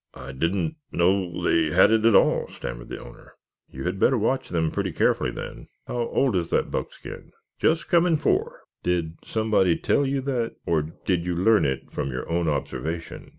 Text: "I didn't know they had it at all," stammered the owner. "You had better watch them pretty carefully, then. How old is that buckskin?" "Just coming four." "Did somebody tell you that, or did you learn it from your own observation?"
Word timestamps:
"I 0.15 0.31
didn't 0.31 0.77
know 0.91 1.43
they 1.43 1.65
had 1.69 1.91
it 1.91 2.07
at 2.07 2.15
all," 2.15 2.47
stammered 2.47 2.89
the 2.89 2.97
owner. 2.97 3.35
"You 3.69 3.83
had 3.83 3.99
better 3.99 4.17
watch 4.17 4.49
them 4.49 4.71
pretty 4.71 4.91
carefully, 4.91 5.29
then. 5.29 5.67
How 5.85 6.07
old 6.09 6.35
is 6.35 6.49
that 6.49 6.71
buckskin?" 6.71 7.33
"Just 7.59 7.87
coming 7.87 8.17
four." 8.17 8.61
"Did 8.81 9.19
somebody 9.23 9.77
tell 9.77 10.03
you 10.03 10.19
that, 10.21 10.55
or 10.65 10.81
did 10.81 11.23
you 11.23 11.35
learn 11.35 11.65
it 11.65 11.91
from 11.91 12.09
your 12.09 12.27
own 12.31 12.47
observation?" 12.49 13.29